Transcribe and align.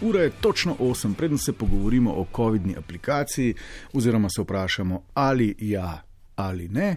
Ura 0.00 0.22
je 0.22 0.30
točno 0.40 0.76
8, 0.80 1.14
preden 1.14 1.38
se 1.38 1.52
pogovorimo 1.52 2.10
o 2.10 2.26
COVID-ni 2.36 2.76
aplikaciji, 2.76 3.54
oziroma 3.92 4.28
se 4.28 4.42
vprašamo, 4.42 5.02
ali 5.14 5.54
ja 5.58 6.02
ali 6.34 6.68
ne. 6.68 6.96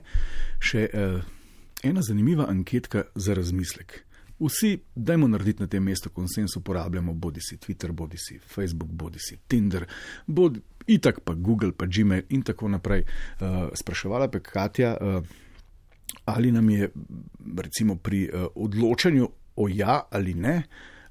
Še 0.60 0.82
eh, 0.94 1.22
ena 1.84 2.02
zanimiva 2.02 2.50
anketka 2.50 3.04
za 3.16 3.34
razmislek. 3.34 4.04
Vsi, 4.40 4.80
dajmo 4.96 5.28
narediti 5.28 5.64
na 5.64 5.68
tem 5.68 5.84
mestu 5.84 6.10
konsens, 6.10 6.58
uporabljamo 6.60 7.14
bodi 7.14 7.40
si 7.42 7.58
Twitter, 7.58 7.92
bodi 7.92 8.18
si 8.20 8.40
Facebook, 8.40 8.92
bodi 8.92 9.20
si 9.20 9.40
Tinder, 9.48 9.88
bodi 10.28 10.60
itak 10.88 11.24
pa 11.24 11.34
Google, 11.34 11.72
pa 11.72 11.88
Gmail 11.88 12.28
in 12.30 12.44
tako 12.44 12.68
naprej. 12.68 13.06
Uh, 13.40 13.72
spraševala 13.80 14.28
pa 14.28 14.40
Katja, 14.40 14.98
uh, 15.00 15.24
ali 16.26 16.52
nam 16.52 16.70
je 16.70 16.92
recimo 17.64 17.96
pri 17.96 18.28
uh, 18.28 18.48
odločanju 18.56 19.30
o 19.56 19.72
ja 19.72 20.02
ali 20.12 20.34
ne. 20.34 20.64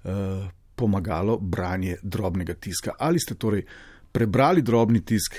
Uh, 0.05 0.53
pomagalo 0.79 1.39
branje 1.43 1.97
drobnega 2.03 2.55
tiska. 2.55 2.95
Ali 2.99 3.19
ste 3.19 3.35
torej 3.35 3.65
prebrali 4.13 4.63
drobni 4.63 5.03
tisk, 5.05 5.35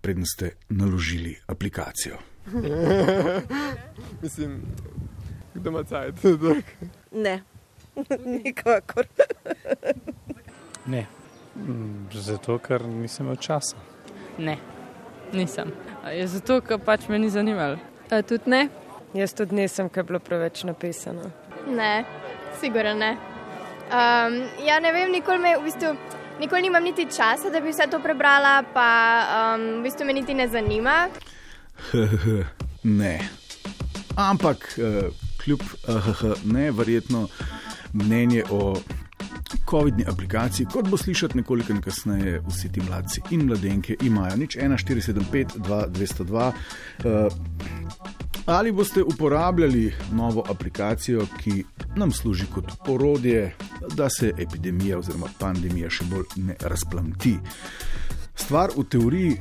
preden 0.00 0.26
ste 0.26 0.56
naložili 0.68 1.36
aplikacijo? 1.46 2.18
Mislim, 4.22 4.60
kdo 5.54 5.70
ima 5.70 5.84
cajt? 5.84 6.14
Ne, 7.12 7.42
nikakor. 8.44 9.06
Ne, 10.86 11.06
Mm, 11.56 12.06
zato 12.12 12.58
ker 12.58 12.84
nisem 12.86 13.26
imel 13.26 13.36
časa. 13.36 13.76
Ne, 14.38 14.56
nisem. 15.32 15.72
A 16.04 16.10
Je 16.10 16.26
zato, 16.26 16.60
ker 16.60 16.78
pač 16.78 17.08
me 17.08 17.18
ni 17.18 17.30
zanimalo. 17.30 17.76
Tudi 18.08 18.50
ne? 18.50 18.68
Jaz 19.14 19.34
tudi 19.34 19.54
nisem, 19.54 19.88
ker 19.88 20.04
je 20.04 20.08
bilo 20.08 20.18
preveč 20.18 20.62
napisano. 20.64 21.30
Ne, 21.68 22.04
sigurno 22.60 22.94
ne. 22.94 23.16
Um, 23.90 24.66
ja, 24.66 24.80
ne 24.80 24.92
vem, 24.92 25.10
nikoli, 25.12 25.38
me, 25.38 25.56
v 25.58 25.64
bistvu, 25.66 25.88
nikoli 26.40 26.62
nimam 26.62 26.84
niti 26.84 27.08
časa, 27.10 27.50
da 27.50 27.60
bi 27.60 27.72
vse 27.72 27.88
to 27.90 27.98
prebrala, 27.98 28.60
pa 28.74 28.90
um, 29.56 29.64
v 29.80 29.88
bistvu 29.88 30.06
me 30.06 30.14
niti 30.14 30.34
ne 30.34 30.46
zanima. 30.48 31.08
ne. 33.00 33.14
Ampak 34.16 34.78
eh, 34.78 35.10
kljub 35.42 35.62
uh, 35.88 36.22
ne, 36.44 36.70
verjetno 36.70 37.26
mnenje 37.92 38.44
o 38.50 38.76
COVID-ni 39.70 40.04
aplikaciji, 40.06 40.66
kot 40.70 40.88
bo 40.88 40.96
slišati 40.96 41.38
nekoliko 41.38 41.74
kasneje, 41.82 42.40
vsi 42.46 42.72
ti 42.72 42.82
mladci 42.86 43.22
in 43.30 43.46
mladenke 43.46 43.96
imajo 44.02 44.36
nič 44.36 44.56
1475, 44.56 45.58
2202. 45.66 46.52
Uh, 47.04 47.32
ali 48.46 48.72
boste 48.72 49.02
uporabljali 49.02 49.92
novo 50.12 50.44
aplikacijo, 50.50 51.26
ki 51.42 51.64
nam 51.96 52.12
služi 52.12 52.46
kot 52.54 52.64
orodje, 52.88 53.54
da 53.94 54.08
se 54.10 54.32
epidemija 54.38 54.98
oziroma 54.98 55.26
pandemija 55.38 55.90
še 55.90 56.04
bolj 56.10 56.24
ne 56.36 56.56
razplamti? 56.60 57.36
Stvar 58.34 58.70
v 58.76 58.84
teoriji. 58.84 59.36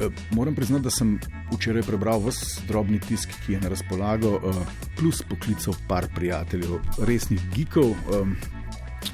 Eh, 0.00 0.08
Moram 0.30 0.54
priznati, 0.54 0.84
da 0.84 0.90
sem 0.90 1.18
včeraj 1.52 1.82
prebral 1.82 2.22
vse 2.24 2.62
drobni 2.68 3.00
tisk, 3.00 3.30
ki 3.46 3.52
je 3.52 3.60
na 3.60 3.68
razpolago, 3.68 4.36
eh, 4.36 4.64
plus 4.98 5.22
poklical 5.22 5.74
par 5.88 6.08
prijateljev, 6.14 6.80
resnih 7.06 7.40
geekov. 7.54 7.90
eh, 7.90 8.60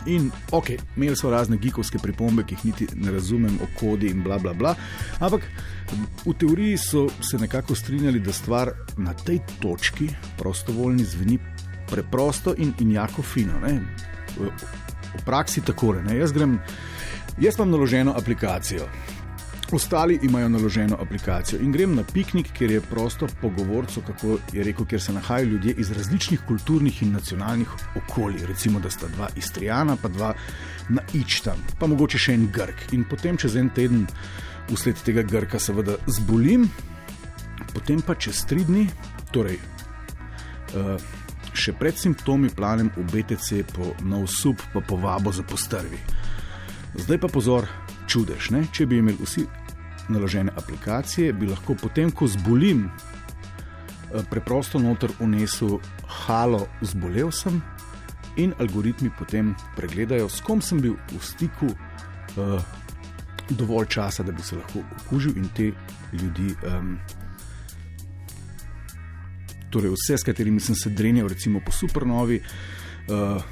In 0.06 0.31
ok, 0.53 0.70
imeli 0.97 1.17
so 1.17 1.31
razne 1.31 1.56
geekovske 1.56 1.98
pripombe, 1.98 2.45
ki 2.45 2.55
jih 2.55 2.64
niti 2.64 2.86
ne 2.97 3.11
razumem, 3.11 3.59
o 3.62 3.67
kodi 3.81 4.11
in 4.11 4.23
bla 4.23 4.39
bla 4.39 4.53
bla. 4.53 4.75
Ampak 5.20 5.42
v 6.27 6.34
teoriji 6.39 6.77
so 6.77 7.09
se 7.20 7.39
nekako 7.39 7.75
strinjali, 7.75 8.20
da 8.20 8.33
stvar 8.33 8.73
na 8.97 9.14
tej 9.14 9.41
točki 9.61 10.09
prostovoljni 10.39 11.05
zveni 11.05 11.39
preprosto 11.91 12.55
in, 12.56 12.72
in 12.81 12.92
jako 12.92 13.22
fino. 13.22 13.61
Ne? 13.61 13.81
V, 14.39 14.50
v 15.19 15.25
praksi 15.25 15.61
tako 15.61 15.95
je. 15.95 16.19
Jaz 16.19 16.33
grem, 16.33 16.58
jaz 17.39 17.58
imam 17.58 17.70
naloženo 17.70 18.14
aplikacijo. 18.17 18.89
Ostali 19.72 20.19
imajo 20.22 20.48
naloženo 20.48 20.97
aplikacijo 21.00 21.61
in 21.61 21.72
grem 21.72 21.95
na 21.95 22.03
piknik, 22.12 22.53
kjer 22.53 22.70
je 22.70 22.80
prosto 22.80 23.27
pogovorcu, 23.41 24.00
kako 24.06 24.39
je 24.53 24.64
rekel, 24.64 24.86
kjer 24.86 25.02
se 25.02 25.12
nahajajo 25.12 25.48
ljudje 25.48 25.74
iz 25.79 25.90
različnih 25.92 26.40
kulturnih 26.48 27.02
in 27.02 27.12
nacionalnih 27.12 27.68
okolij. 27.96 28.46
Recimo, 28.46 28.80
da 28.80 28.91
sta 28.91 29.08
dva 29.17 29.29
Istrijana, 29.36 29.96
pa 30.02 30.08
dva 30.08 30.35
na 30.89 31.02
Ičtam, 31.12 31.61
pa 31.79 31.86
mogoče 31.86 32.18
še 32.18 32.33
en 32.33 32.48
Grk. 32.52 32.92
In 32.92 33.05
potem 33.05 33.36
čez 33.36 33.57
en 33.57 33.68
teden, 33.68 34.07
usled 34.73 34.96
tega 35.05 35.23
Grka, 35.23 35.61
seveda 35.61 35.98
zbolim, 36.07 36.64
potem 37.74 38.01
pa 38.01 38.17
čez 38.17 38.46
tri 38.48 38.64
dni, 38.64 38.86
torej 39.33 39.61
uh, 39.61 40.96
še 41.58 41.74
pred 41.79 41.98
simptomi, 41.98 42.51
planem 42.55 42.91
v 42.95 43.05
BTC 43.11 43.64
po 43.74 43.92
nov 44.07 44.29
sub, 44.30 44.63
pa 44.73 44.80
povabo 44.80 45.33
za 45.35 45.42
postrvi. 45.42 45.98
Zdaj 46.95 47.19
pa 47.19 47.29
pozor, 47.29 47.69
čudež. 48.08 48.51
Ne? 48.55 48.64
Če 48.73 48.86
bi 48.86 49.02
imeli 49.02 49.19
vsi 49.20 49.45
naložene 50.08 50.55
aplikacije, 50.57 51.35
bi 51.36 51.51
lahko 51.51 51.77
potem, 51.77 52.11
ko 52.11 52.30
zbolim, 52.30 52.86
eh, 52.89 54.24
preprosto 54.30 54.79
noter 54.79 55.13
unesel 55.20 55.80
halo, 56.24 56.67
zbolel 56.80 57.33
sem 57.33 57.61
in 58.39 58.55
algoritmi 58.58 59.11
potem 59.18 59.55
pregledajo, 59.77 60.29
s 60.29 60.41
kom 60.41 60.63
sem 60.63 60.80
bil 60.80 60.95
v 61.11 61.23
stiku 61.23 61.67
uh, 61.67 62.63
dovolj 63.51 63.89
časa, 63.91 64.23
da 64.23 64.33
bi 64.33 64.42
se 64.42 64.57
lahko 64.57 64.85
okužil 65.01 65.35
in 65.36 65.48
te 65.57 65.73
ljudi. 66.13 66.55
Um, 66.63 66.98
Torej, 69.70 69.92
vse, 69.92 70.18
s 70.18 70.24
katerimi 70.24 70.61
sem 70.61 70.74
se 70.74 70.90
drenjal, 70.90 71.29
recimo 71.29 71.61
po 71.61 71.73
supernovi, 71.73 72.40
uh, 72.40 73.42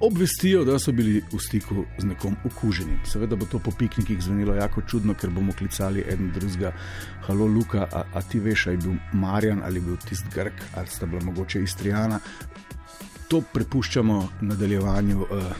obvestijo, 0.00 0.64
da 0.64 0.78
so 0.78 0.92
bili 0.92 1.20
v 1.32 1.38
stiku 1.38 1.84
z 1.98 2.04
nekom 2.08 2.36
okuženim. 2.44 3.00
Seveda 3.04 3.36
bo 3.36 3.46
to 3.46 3.58
po 3.58 3.70
piknikih 3.70 4.22
zvenelo 4.22 4.54
jako 4.54 4.82
čudno, 4.88 5.14
ker 5.14 5.30
bomo 5.30 5.52
klicali 5.52 6.04
en 6.08 6.30
drugega, 6.32 6.72
halo 7.26 7.46
Luka, 7.46 7.84
a, 7.92 8.04
a 8.14 8.22
ti 8.22 8.40
veš, 8.40 8.66
ali 8.66 8.76
je 8.76 8.86
bil 8.86 8.94
Marjan 9.12 9.60
ali 9.64 9.76
je 9.76 9.80
bil 9.80 9.96
tisti 9.96 10.28
Grk, 10.34 10.62
ali 10.74 10.86
sta 10.86 11.06
bila 11.06 11.24
mogoče 11.24 11.62
Istrijana. 11.62 12.20
To 13.28 13.40
prepuščamo 13.40 14.28
nadaljevanju. 14.40 15.20
Uh, 15.20 15.52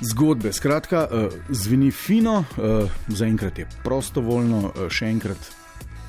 Zgodbe, 0.00 0.52
skratka, 0.52 1.08
uh, 1.10 1.32
zveni 1.48 1.90
fino, 1.90 2.44
uh, 2.56 2.90
zaenkrat 3.08 3.58
je 3.58 3.66
prostovoljno, 3.84 4.72
še 4.88 5.10
enkrat 5.12 5.59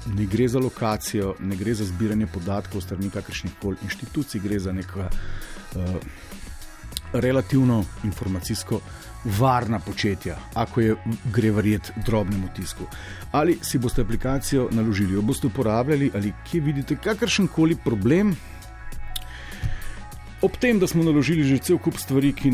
ne 0.05 0.25
gre 0.25 0.47
za 0.47 0.59
lokacijo, 0.59 1.35
ne 1.39 1.55
gre 1.55 1.73
za 1.73 1.85
zbiranje 1.85 2.27
podatkov 2.27 2.81
strani 2.81 3.09
kakršnih 3.09 3.53
koli 3.61 3.77
inštitucij, 3.83 4.41
gre 4.41 4.59
za 4.59 4.71
neka 4.71 5.09
uh, 5.09 5.95
relativno 7.13 7.83
informacijsko 8.03 8.79
varna 9.25 9.79
početja, 9.79 10.37
ako 10.53 10.81
je 10.81 10.95
gre 11.33 11.51
verjeti 11.51 11.91
drobnemu 12.05 12.47
tisku. 12.55 12.83
Ali 13.31 13.57
si 13.61 13.77
boste 13.77 14.01
aplikacijo 14.01 14.69
naložili, 14.71 15.13
jo 15.13 15.21
boste 15.21 15.47
uporabljali, 15.47 16.11
ali 16.15 16.33
kje 16.49 16.61
vidite 16.61 16.95
kakršen 16.95 17.47
koli 17.47 17.75
problem. 17.75 18.35
Ob 20.41 20.57
tem, 20.57 20.79
da 20.79 20.87
smo 20.87 21.03
naložili 21.03 21.43
že 21.43 21.57
cel 21.57 21.77
kup 21.77 21.97
stvari, 21.97 22.33
ki 22.33 22.51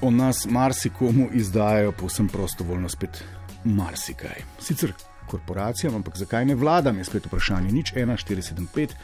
o 0.00 0.10
nas 0.10 0.46
marsikomu 0.46 1.28
izdajajo 1.32 1.92
povsem 1.92 2.28
prostovoljno, 2.28 2.88
spet 2.88 3.24
marsikaj. 3.64 4.44
Sicer 4.60 4.92
korporacijam, 5.30 5.94
ampak 5.94 6.16
zakaj 6.16 6.44
ne 6.44 6.54
vladam, 6.54 6.98
je 6.98 7.04
spet 7.04 7.26
vprašanje. 7.26 7.72
Nič 7.72 7.92
1, 7.92 8.16
475, 8.24 8.96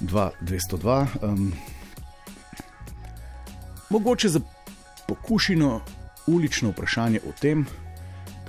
2, 0.00 0.30
202. 0.40 1.06
Um, 1.22 1.52
mogoče 3.90 4.28
za 4.28 4.40
pokušino 5.08 5.80
ulično 6.26 6.70
vprašanje 6.70 7.20
o 7.28 7.32
tem, 7.40 7.66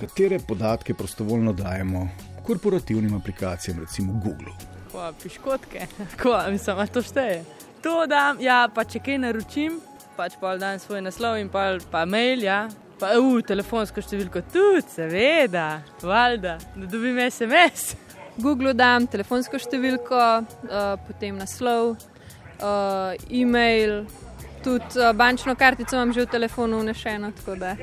katere 0.00 0.38
podatke 0.38 0.94
prostovoljno 0.94 1.52
dajemo 1.52 2.08
korporativnim 2.46 3.14
aplikacijam, 3.14 3.80
recimo 3.80 4.12
Google. 4.12 4.52
Kva, 4.90 5.12
piškotke, 5.22 5.86
Kva, 6.22 6.50
mislim, 6.50 6.78
a 6.78 6.86
to 6.86 7.02
šteje. 7.02 7.44
To 7.82 8.06
dam, 8.06 8.40
ja, 8.40 8.68
pa 8.74 8.84
če 8.84 8.98
kaj 8.98 9.18
naročim, 9.18 9.80
pač 10.18 10.34
pa 10.40 10.56
dam 10.58 10.78
svoj 10.82 11.02
naslov 11.06 11.38
in 11.38 11.46
pa, 11.48 11.76
pa 11.90 12.02
mail, 12.02 12.42
ja. 12.42 12.66
Pa, 12.98 13.12
uh, 13.14 13.38
telefonsko 13.46 14.02
številko 14.02 14.42
tudi, 14.50 14.82
seveda, 14.90 15.66
valjda, 16.02 16.56
da 16.74 16.86
dobim 16.90 17.20
SMS. 17.22 17.92
Google 18.44 18.72
dam 18.74 19.06
telefonsko 19.06 19.60
številko, 19.62 20.22
uh, 20.42 20.88
potem 21.06 21.38
naslov, 21.38 21.92
uh, 22.58 23.14
e-mail, 23.30 24.00
tudi 24.64 24.98
uh, 24.98 25.12
bančno 25.14 25.54
kartico 25.58 25.94
imam 25.94 26.14
že 26.14 26.24
v 26.26 26.32
telefonu 26.32 26.80
unešeno. 26.82 27.30
tako 27.38 27.54
da, 27.60 27.76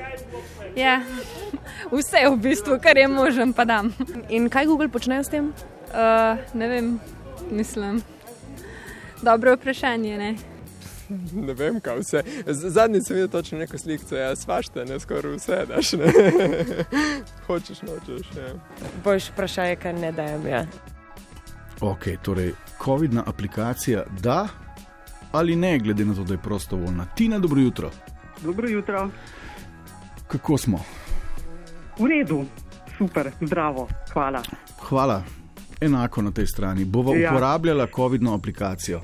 Ja, 0.76 0.98
vse 1.94 2.26
v 2.28 2.36
bistvu, 2.36 2.76
kar 2.84 3.00
je 3.00 3.06
možen, 3.08 3.54
pa 3.56 3.64
dam. 3.64 3.88
In 4.28 4.50
kaj 4.52 4.68
Google 4.68 4.92
počne 4.92 5.22
s 5.24 5.32
tem? 5.32 5.54
Uh, 5.88 6.36
ne 6.52 6.68
vem, 6.68 6.92
mislim. 7.48 8.02
Dobro 9.24 9.56
vprašanje. 9.56 10.20
Ne? 10.20 10.55
Ne 11.46 11.54
vem, 11.54 11.80
kaj 11.80 11.98
vse. 11.98 12.22
Z- 12.46 12.70
Zadnjič 12.70 13.04
sem 13.04 13.16
videl 13.16 13.28
točno 13.30 13.58
neko 13.58 13.78
sliko, 13.78 14.14
ja, 14.14 14.36
svašte, 14.36 14.84
ne 14.84 15.00
skoraj 15.00 15.32
vse 15.32 15.64
daš. 15.66 15.92
Ne? 15.92 16.12
Hočeš, 17.46 17.82
nočeš. 17.82 18.26
Ja. 18.32 18.52
Boljš 19.04 19.30
vprašanje, 19.30 19.76
kar 19.76 19.94
ne 19.94 20.12
dajem. 20.12 20.46
Ja. 20.46 20.64
Ok, 21.80 22.06
torej, 22.22 22.52
COVID-na 22.78 23.22
aplikacija 23.26 24.04
da 24.20 24.48
ali 25.32 25.56
ne, 25.56 25.78
glede 25.78 26.04
na 26.04 26.14
to, 26.14 26.24
da 26.24 26.34
je 26.34 26.38
prostovoljna. 26.38 27.06
Tina, 27.06 27.38
dobro 27.38 27.60
jutro. 27.60 27.90
Dobro 28.42 28.68
jutro. 28.68 29.10
kako 30.28 30.58
smo? 30.58 30.80
V 31.98 32.06
redu, 32.06 32.44
super, 32.98 33.30
zdravo, 33.40 33.88
hvala. 34.12 34.42
Hvala. 34.80 35.22
Enako 35.80 36.22
na 36.22 36.30
tej 36.30 36.46
strani. 36.46 36.84
Bova 36.84 37.16
Ja. 37.16 37.30
uporabljala 37.30 37.86
COVID-no 37.86 38.34
aplikacijo. 38.34 39.00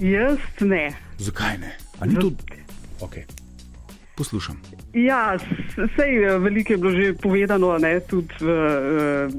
Jaz 0.00 0.38
ne. 0.60 0.92
Zakaj 1.18 1.58
ne? 1.58 1.72
A 2.00 2.06
ni 2.06 2.14
to? 2.14 2.30
Okay. 3.00 3.26
Poslušam. 4.16 4.58
Ja, 4.94 5.38
sej 5.96 6.38
veliko 6.38 6.72
je 6.72 6.78
bilo 6.78 6.90
že 6.90 7.14
povedano, 7.22 7.78
ne, 7.78 8.00
tudi 8.00 8.34
uh, 8.42 9.30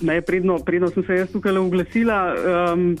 ne, 0.00 0.20
predno, 0.22 0.58
predno 0.58 0.90
sem 0.90 1.04
se 1.06 1.14
jaz 1.14 1.30
tukaj 1.30 1.58
oglasila. 1.58 2.34
Um, 2.34 2.96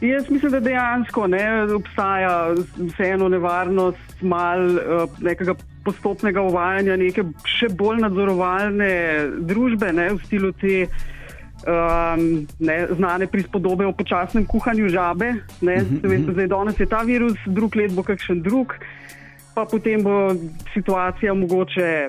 jaz 0.00 0.30
mislim, 0.30 0.52
da 0.52 0.60
dejansko 0.60 1.26
ne, 1.26 1.74
obstaja 1.74 2.54
vseeno 2.78 3.28
nevarnost 3.28 4.22
mal 4.22 4.62
uh, 4.78 5.20
nekega 5.22 5.54
postopnega 5.84 6.42
uvajanja 6.42 6.96
neke 6.96 7.24
še 7.46 7.70
bolj 7.70 8.02
nadzorovalne 8.02 8.90
družbe 9.46 9.92
ne, 9.92 10.10
v 10.14 10.26
stilu 10.26 10.52
te. 10.58 10.86
Um, 11.58 12.46
ne, 12.58 12.86
znane 12.96 13.26
prispodobe 13.26 13.86
o 13.86 13.92
počasnem 13.92 14.46
kuhanju 14.46 14.88
žabe. 14.88 15.32
Ne, 15.60 15.74
uh 15.74 15.88
-huh, 15.88 16.08
veste, 16.08 16.32
zdaj, 16.32 16.46
danes 16.46 16.80
je 16.80 16.86
ta 16.86 17.02
virus, 17.02 17.38
drug 17.46 17.76
let 17.76 17.92
bo 17.92 18.02
kakšen 18.02 18.42
drug, 18.42 18.74
pa 19.54 19.64
potem 19.70 20.02
bo 20.02 20.34
situacija 20.74 21.34
mogoče 21.34 22.06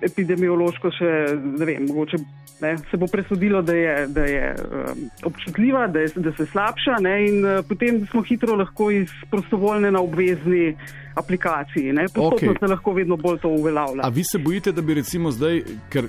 epidemiološko 0.00 0.90
še, 0.90 1.12
ne 1.58 1.64
vem, 1.64 1.86
mogoče 1.88 2.16
ne, 2.60 2.76
se 2.90 2.96
bo 2.96 3.06
presodilo, 3.06 3.62
da 3.62 3.74
je, 3.74 4.06
da 4.06 4.24
je 4.24 4.54
um, 4.56 5.10
občutljiva, 5.24 5.86
da, 5.86 6.00
je, 6.00 6.08
da 6.16 6.32
se 6.32 6.46
slabša 6.46 6.98
ne, 7.00 7.28
in 7.28 7.44
uh, 7.44 7.64
potem 7.68 8.06
smo 8.06 8.22
hitro 8.22 8.56
lahko 8.56 8.90
iz 8.90 9.10
prostovoljne 9.30 9.90
na 9.90 10.00
obvezni 10.00 10.76
aplikaciji. 11.14 11.92
Ne, 11.92 12.04
postopno 12.14 12.50
Okej. 12.50 12.60
se 12.60 12.66
lahko 12.66 12.92
vedno 12.92 13.16
bolj 13.16 13.38
to 13.38 13.48
uveljavlja. 13.48 14.00
A 14.04 14.08
vi 14.08 14.24
se 14.24 14.38
bojite, 14.38 14.72
da 14.72 14.82
bi 14.82 14.94
recimo 14.94 15.30
zdaj, 15.30 15.62
ker 15.88 16.08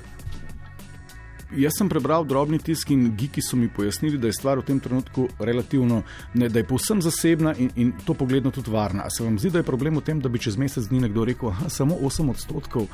jaz 1.56 1.78
sem 1.78 1.88
prebral 1.88 2.24
drobni 2.24 2.58
tisk 2.58 2.90
in 2.90 3.14
giki 3.16 3.42
so 3.42 3.56
mi 3.56 3.68
pojasnili, 3.68 4.18
da 4.18 4.26
je 4.28 4.36
stvar 4.36 4.58
v 4.58 4.66
tem 4.68 4.80
trenutku 4.80 5.28
relativno, 5.38 6.02
ne, 6.34 6.48
da 6.48 6.58
je 6.58 6.66
povsem 6.68 7.02
zasebna 7.02 7.54
in, 7.58 7.70
in 7.76 7.92
to 8.04 8.14
pogledno 8.14 8.50
tudi 8.50 8.70
varna. 8.70 9.06
A 9.06 9.10
se 9.10 9.24
vam 9.24 9.38
zdi, 9.38 9.50
da 9.50 9.62
je 9.62 9.68
problem 9.68 9.96
v 9.96 10.04
tem, 10.04 10.20
da 10.20 10.28
bi 10.28 10.38
čez 10.38 10.56
mesec 10.56 10.88
dni 10.88 11.06
nekdo 11.08 11.24
rekel, 11.24 11.52
da 11.62 11.70
samo 11.72 11.96
8 11.96 12.30
odstotkov 12.30 12.88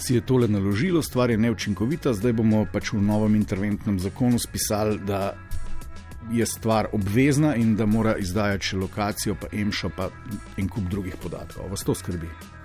si 0.00 0.14
je 0.14 0.20
tole 0.20 0.48
naložilo, 0.48 1.02
stvar 1.02 1.30
je 1.30 1.36
neučinkovita, 1.36 2.14
zdaj 2.16 2.32
bomo 2.32 2.64
pač 2.72 2.92
v 2.92 3.02
novem 3.04 3.34
interventnem 3.36 3.98
zakonu 4.00 4.38
spisali, 4.38 4.98
da 5.04 5.34
je 6.32 6.46
stvar 6.46 6.88
obvezna 6.92 7.56
in 7.56 7.76
da 7.76 7.86
mora 7.86 8.16
izdajati 8.16 8.72
še 8.72 8.80
lokacijo, 8.80 9.34
pa 9.40 9.50
emšo, 9.52 9.90
pa 9.96 10.08
en 10.56 10.68
kup 10.68 10.88
drugih 10.88 11.16
podatkov. 11.20 11.68
Vas 11.70 11.84
to 11.84 11.94
skrbi? 11.94 12.59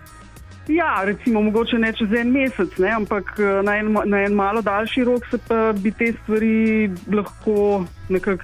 Ja, 0.68 1.02
recimo, 1.06 1.42
mogoče 1.42 1.78
ne 1.78 1.92
čez 1.94 2.14
en 2.18 2.32
mesec, 2.34 2.78
ne, 2.78 2.90
ampak 2.90 3.36
eh, 3.40 3.62
na 3.64 3.78
en, 3.78 3.92
na 4.06 4.24
en 4.26 4.34
malo 4.34 4.62
daljši 4.66 5.04
rok 5.04 5.28
se 5.32 5.38
pa 5.48 5.74
bi 5.78 5.92
te 5.92 6.14
stvari 6.24 6.90
lahko 7.14 7.86
nekako 8.10 8.44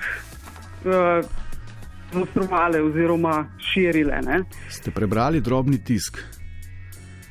uh, 0.85 1.25
zaostrovale 2.13 2.81
oziroma 2.81 3.45
širile. 3.57 4.21
Ne. 4.25 4.44
Ste 4.69 4.91
prebrali 4.91 5.41
drobni 5.41 5.83
tisk? 5.83 6.19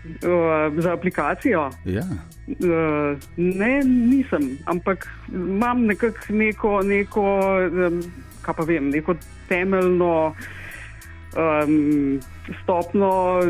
Uh, 0.05 0.83
za 0.83 0.93
aplikacijo? 0.93 1.69
Ja. 1.85 2.07
Uh, 2.49 3.19
ne, 3.37 3.81
nisem, 3.85 4.57
ampak 4.67 5.07
imam 5.33 5.87
nekako 5.87 6.33
neko, 6.33 6.83
neko 6.83 7.27
um, 7.69 8.03
kaj 8.43 8.55
pa 8.57 8.65
vem, 8.67 8.91
neko 8.91 9.15
temeljno 9.49 10.35
um, 11.37 12.21
stopno 12.63 13.41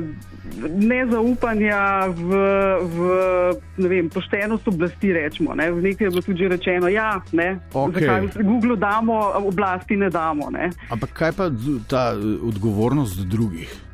nezaupanja 0.68 2.08
v, 2.08 2.30
v 2.82 2.98
ne 3.76 3.88
vem, 3.88 4.08
poštenost 4.10 4.68
oblasti. 4.68 5.12
Rečemo, 5.12 5.54
ne. 5.54 5.70
Nekaj 5.70 6.06
je 6.06 6.10
bilo 6.10 6.22
tudi 6.22 6.48
rečeno, 6.48 6.88
ja, 6.88 7.20
ne, 7.32 7.58
Okej. 7.72 8.06
zakaj 8.06 8.44
Google 8.44 8.76
damo, 8.76 9.32
oblasti 9.34 9.96
ne 9.96 10.10
damo. 10.10 10.50
Ne. 10.50 10.70
Ampak 10.90 11.12
kaj 11.12 11.32
pa 11.32 11.50
ta 11.88 12.12
eh, 12.14 12.38
odgovornost 12.42 13.26
drugih? 13.26 13.90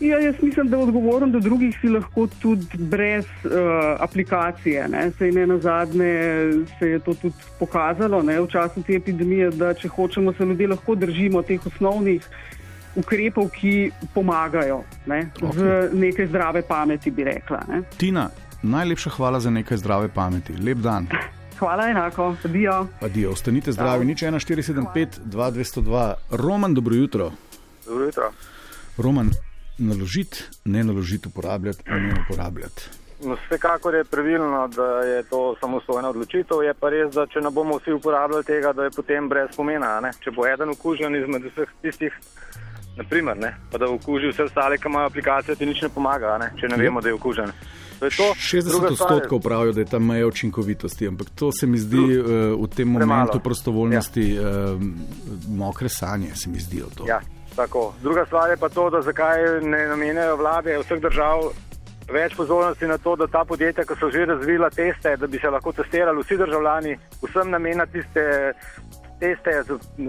Ja, 0.00 0.16
jaz 0.18 0.34
mislim, 0.42 0.68
da 0.68 0.78
odgovoren 0.78 1.32
do 1.32 1.40
drugih 1.40 1.76
si 1.80 1.88
lahko 1.88 2.24
tudi 2.40 2.78
brez 2.78 3.26
uh, 3.44 3.52
aplikacije. 4.00 4.88
Ne. 4.88 5.10
Sej 5.18 5.32
ne 5.32 5.46
na 5.46 5.58
zadnje 5.58 6.12
se 6.78 6.88
je 6.88 6.98
to 6.98 7.14
tudi 7.14 7.34
pokazalo 7.58 8.22
ne, 8.22 8.40
v 8.40 8.48
času 8.48 8.82
te 8.82 8.96
epidemije, 8.96 9.50
da 9.50 9.74
če 9.74 9.88
hočemo, 9.88 10.32
se 10.32 10.44
ljudje 10.44 10.68
lahko 10.72 10.94
držimo 10.94 11.42
teh 11.42 11.66
osnovnih 11.66 12.24
ukrepov, 12.96 13.50
ki 13.54 13.90
pomagajo 14.14 14.82
ne, 15.06 15.30
okay. 15.40 15.90
z 15.90 15.90
nekaj 15.92 16.26
zdrave 16.26 16.62
pameti, 16.62 17.10
bi 17.10 17.24
rekla. 17.24 17.60
Ne. 17.68 17.82
Tina, 17.96 18.30
najlepša 18.62 19.10
hvala 19.10 19.40
za 19.40 19.50
nekaj 19.50 19.78
zdrave 19.78 20.08
pameti. 20.08 20.52
Lep 20.52 20.78
dan. 20.78 21.06
Hvala 21.60 21.90
enako, 21.90 22.34
adijo. 22.44 22.86
Adijo, 23.04 23.30
ostanite 23.30 23.72
zdravi. 23.72 24.04
Nič 24.04 24.22
1475 24.22 25.20
2202. 25.24 26.14
Roman, 26.30 26.74
dobro 26.74 26.94
jutro. 26.94 27.32
Dobro 27.86 28.04
jutro. 28.04 28.32
Roman, 28.96 29.30
naložiti, 29.78 30.44
ne 30.64 30.84
naložiti, 30.84 31.28
uporabljati, 31.28 31.82
ne 31.90 32.24
uporabljati. 32.24 32.88
No, 33.24 33.36
vsekakor 33.44 33.94
je 33.94 34.04
pravilno, 34.04 34.68
da 34.68 34.82
je 34.82 35.22
to 35.22 35.56
samostojna 35.60 36.08
odločitev. 36.08 36.62
Je 36.62 36.74
pa 36.74 36.88
res, 36.88 37.12
da 37.14 37.26
če 37.26 37.40
ne 37.40 37.50
bomo 37.50 37.76
vsi 37.76 37.92
uporabljali 37.92 38.44
tega, 38.44 38.72
da 38.72 38.84
je 38.84 38.90
potem 38.96 39.28
brez 39.28 39.52
pomena. 39.56 39.98
a 39.98 40.00
Ne? 40.00 40.12
Če 40.24 40.30
bo 40.30 40.46
eden 40.48 40.72
okužen 40.72 41.16
izmed 41.16 41.44
vseh 41.44 41.68
tistih, 41.82 42.16
naprimer, 43.00 43.36
ne? 43.40 43.54
pa 43.72 43.78
da 43.78 43.88
okuži 43.90 44.30
vse 44.30 44.46
ostale, 44.46 44.78
ki 44.78 44.88
imajo 44.88 45.10
aplikacijo, 45.10 45.56
ti 45.56 45.66
nič 45.66 45.82
ne 45.82 45.88
pomaga, 45.88 46.36
ne? 46.38 46.50
če 46.60 46.68
ne 46.68 46.76
vemo, 46.76 47.00
da 47.00 47.08
je 47.08 47.16
okužen. 47.16 47.52
To 48.00 48.08
je 48.08 48.14
to. 48.16 48.26
60 48.34 48.68
Druga 48.68 48.70
stvar 48.70 48.88
je- 48.88 48.92
odstotkov 48.92 49.40
pravijo, 49.40 49.72
da 49.72 49.80
je 49.80 49.86
ta 49.86 49.98
meja 49.98 50.26
učinkovitosti, 50.26 51.08
ampak 51.08 51.30
to 51.34 51.52
se 51.52 51.66
mi 51.66 51.78
zdi 51.78 51.98
uh, 51.98 52.26
v 52.56 52.68
tem 52.68 52.94
Premalo. 52.94 53.06
momentu 53.06 53.40
prostovoljnosti 53.40 54.24
ja. 54.34 54.42
uh, 54.42 54.80
mokre 55.48 55.88
sanje, 55.88 56.34
se 56.34 56.48
mi 56.48 56.58
zdijo 56.58 56.86
to. 56.96 57.04
Ja, 57.08 57.20
tako. 57.56 57.94
Druga 58.02 58.24
stvar 58.26 58.50
je 58.50 58.56
pa 58.56 58.68
to, 58.68 58.90
da 58.90 59.02
zakaj 59.02 59.60
ne 59.62 59.86
namenjajo 59.88 60.36
vlade 60.36 60.78
vseh 60.78 61.00
držav 61.00 61.50
več 62.10 62.34
pozornosti 62.34 62.86
na 62.86 62.96
to, 62.98 63.16
da 63.16 63.26
ta 63.26 63.44
podjetja, 63.44 63.84
ki 63.84 63.94
so 64.00 64.08
že 64.10 64.24
razvila 64.26 64.70
teste, 64.70 65.12
da 65.16 65.26
bi 65.26 65.38
se 65.38 65.50
lahko 65.50 65.72
testirali 65.72 66.24
vsi 66.24 66.36
državljani, 66.40 66.96
vsem 67.22 67.50
namena 67.50 67.86
tiste 67.86 68.24
teste, 69.20 69.62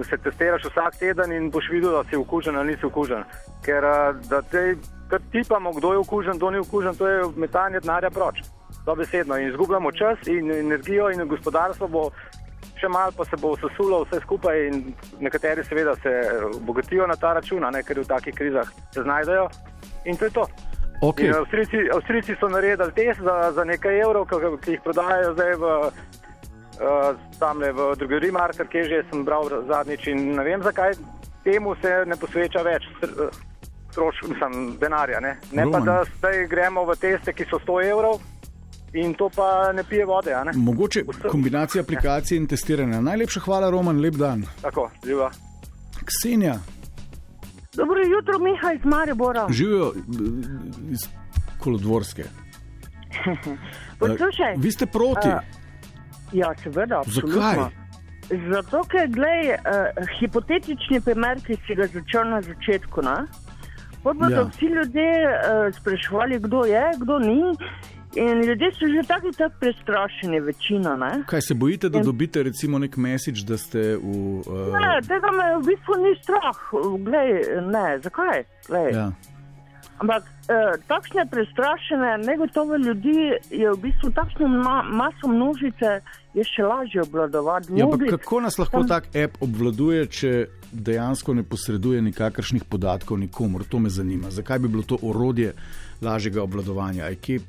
se 0.10 0.18
testiraš 0.18 0.66
vsak 0.66 0.98
teden 1.00 1.32
in 1.36 1.52
boš 1.52 1.70
videl, 1.72 1.92
da 1.92 2.04
si 2.10 2.16
okužen 2.16 2.58
ali 2.58 2.74
nisi 2.74 2.86
okužen. 2.86 3.24
Ker 3.66 3.86
da 4.30 4.42
te, 4.42 4.76
kar 5.10 5.22
tipamo, 5.32 5.74
kdo 5.74 5.94
je 5.94 6.04
okužen, 6.06 6.38
kdo 6.38 6.52
ni 6.52 6.60
okužen, 6.60 6.96
to 6.96 7.08
je 7.08 7.24
metanje 7.36 7.80
denarja 7.80 8.10
proč. 8.10 8.42
Dobesedno 8.86 9.38
in 9.38 9.50
izgubljamo 9.50 9.92
čas 9.92 10.28
in 10.28 10.52
energijo 10.52 11.12
in 11.12 11.28
gospodarstvo 11.28 11.88
bo 11.88 12.10
še 12.82 12.90
malo 12.90 13.14
pa 13.18 13.26
se 13.30 13.38
bo 13.38 13.54
sesulo 13.62 14.02
vse 14.06 14.22
skupaj 14.24 14.66
in 14.68 14.82
nekateri 15.20 15.64
seveda 15.68 15.94
se 16.02 16.14
obogatijo 16.56 17.08
na 17.08 17.16
ta 17.16 17.36
račun, 17.38 17.66
ne, 17.74 17.84
ker 17.84 18.00
v 18.02 18.08
takih 18.10 18.36
krizah 18.36 18.72
se 18.94 19.04
znajdejo 19.06 19.48
in 20.06 20.18
to 20.18 20.26
je 20.26 20.38
to. 20.40 20.46
Okay. 21.02 21.26
In 21.26 21.34
Avstrijci, 21.34 21.78
Avstrijci 21.94 22.36
so 22.40 22.48
naredili 22.50 22.94
test 22.94 23.22
za, 23.26 23.52
za 23.56 23.64
nekaj 23.66 24.02
evrov, 24.04 24.28
ki 24.62 24.76
jih 24.76 24.84
prodajajo 24.86 25.32
zdaj 25.34 25.56
v, 25.58 25.72
uh, 26.82 27.16
tamle 27.40 27.72
v 27.72 27.96
drugi 27.96 28.32
marker, 28.32 28.68
kjer 28.68 28.86
že 28.86 29.04
sem 29.10 29.26
bral 29.26 29.48
zadnjič 29.68 30.08
in 30.08 30.36
ne 30.36 30.44
vem 30.44 30.62
zakaj 30.64 30.94
temu 31.44 31.76
se 31.76 32.06
ne 32.06 32.16
posveča 32.16 32.62
več 32.62 32.84
str- 32.96 33.30
strošk, 33.92 34.28
mislim, 34.28 34.78
denarja. 34.80 35.20
Ne, 35.20 35.38
ne 35.52 35.64
pa 35.64 35.78
Roman. 35.78 35.86
da 35.86 36.04
zdaj 36.18 36.48
gremo 36.48 36.86
v 36.86 36.96
teste, 36.96 37.34
ki 37.34 37.46
so 37.46 37.60
100 37.60 37.90
evrov 37.90 38.22
in 38.94 39.14
to 39.14 39.30
pa 39.30 39.72
ne 39.74 39.84
pije 39.84 40.06
vode. 40.06 40.34
a 40.34 40.44
Ne? 40.44 40.52
Mogoče 40.56 41.04
kombinacija 41.30 41.82
aplikacije 41.82 42.38
in 42.38 42.48
testiranja. 42.48 43.02
Najlepša 43.02 43.40
hvala, 43.40 43.70
Roman, 43.70 44.00
lep 44.00 44.16
dan. 44.16 44.44
Tako, 44.62 44.90
živa. 45.06 45.32
Ksenija, 46.04 46.60
Dobro 47.74 48.02
jutro, 48.02 48.40
Miha 48.40 48.74
iz 48.74 48.86
Maribora. 48.86 49.48
živijo 49.50 49.88
eh, 49.88 50.02
iz 50.92 51.00
Kolodvorske. 51.60 52.24
Poslušaj. 54.00 54.54
Eh, 54.54 54.58
Vi 54.58 54.72
ste 54.72 54.86
proti. 54.86 55.28
A, 55.28 55.40
ja, 56.34 56.54
seveda. 56.64 57.00
absolutno. 57.00 57.42
Zakaj? 57.42 57.70
Zato, 58.52 58.82
ker 58.88 59.08
gledaj, 59.12 59.50
uh, 59.54 60.12
hipotetični 60.20 61.02
primer, 61.02 61.42
ki 61.44 61.58
si 61.68 61.76
ga 61.76 61.88
začel 61.88 62.30
na 62.30 62.42
začetku. 62.42 63.02
Ne? 63.02 63.16
Potem 64.04 64.20
bodo 64.20 64.36
Ja. 64.36 64.44
vsi 64.48 64.66
ljudje 64.68 65.10
uh, 65.28 65.76
spraševali, 65.76 66.40
kdo 66.40 66.66
je, 66.66 66.84
kdo 66.98 67.20
ni. 67.20 67.42
In 68.16 68.42
ljudje 68.44 68.72
so 68.72 68.88
že 68.88 69.08
tako 69.08 69.28
in 69.28 69.34
tako 69.34 69.56
prestrašeni, 69.60 70.40
večina. 70.40 70.96
Ne? 70.96 71.12
Kaj 71.26 71.42
se 71.42 71.54
bojite, 71.54 71.90
da 71.90 72.00
dobite 72.00 72.44
recimo 72.44 72.80
nek 72.80 72.98
message, 72.98 73.42
da 73.48 73.58
ste 73.58 73.80
v. 73.96 74.08
Uh, 74.48 74.74
Ne, 74.74 75.02
tega 75.08 75.32
me 75.32 75.56
v 75.58 75.66
bistvu 75.66 75.96
ni 75.98 76.16
strah. 76.24 76.58
Glej, 77.00 77.30
ne, 77.68 78.00
zakaj? 78.00 78.44
Glej. 78.68 78.92
ja. 78.94 79.12
Ampak 80.02 80.24
eh, 80.50 80.82
takšne 80.88 81.26
prestrašene, 81.30 82.18
negotove 82.26 82.78
ljudi 82.78 83.20
je 83.52 83.70
v 83.72 83.78
bistvu 83.78 84.10
takšno 84.12 84.48
ma 84.48 84.82
maso 84.84 85.28
množice 85.28 86.02
je 86.34 86.44
še 86.46 86.64
lažje 86.64 87.02
obvladovati. 87.02 87.68
Ja, 87.72 87.86
ampak 87.86 88.00
Mnogi- 88.00 88.10
kako 88.12 88.42
nas 88.42 88.58
lahko 88.58 88.78
tam- 88.78 88.88
tak 88.90 89.16
app 89.16 89.42
obvladuje, 89.42 90.06
če 90.08 90.32
dejansko 90.72 91.34
ne 91.34 91.44
posreduje 91.44 92.02
nikakršnih 92.02 92.64
podatkov 92.64 93.20
nikomor? 93.20 93.64
To 93.64 93.80
me 93.80 93.90
zanima. 93.90 94.32
Zakaj 94.32 94.60
bi 94.60 94.68
bilo 94.68 94.84
to 94.84 94.98
orodje 95.04 95.54
lažjega 96.02 96.44
obvladovanja? 96.44 97.16
Kje 97.16 97.40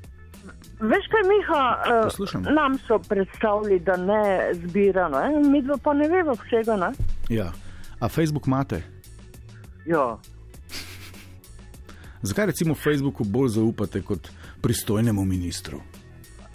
Veš 0.82 1.06
kaj, 1.06 1.22
Miha, 1.22 1.62
eh, 1.78 2.02
Poslušam. 2.04 2.42
nam 2.44 2.74
so 2.78 2.98
predstavili, 2.98 3.78
da 3.78 3.96
ne 3.96 4.22
zbira, 4.54 5.08
ne? 5.08 5.48
mi 5.48 5.62
dva 5.62 5.76
pa 5.76 5.92
ne 5.92 6.08
vemo 6.08 6.34
vsega. 6.34 6.76
Ne? 6.76 6.90
Ja. 7.30 7.52
A 8.00 8.08
Facebook 8.08 8.46
imate? 8.46 8.82
Ja. 9.86 10.18
Zakaj 12.22 12.46
recimo 12.46 12.74
Facebooku 12.74 13.24
bolj 13.24 13.48
zaupate 13.48 14.02
kot 14.02 14.28
pristojnemu 14.60 15.24
ministru? 15.24 15.80